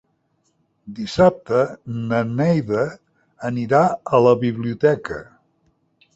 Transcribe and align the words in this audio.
Dissabte 0.99 1.59
na 1.97 2.21
Neida 2.39 2.81
anirà 3.51 3.83
a 4.19 4.25
la 4.31 4.35
biblioteca. 4.47 5.21